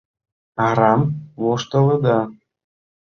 [0.67, 1.01] —Арам
[1.41, 2.19] воштылыда!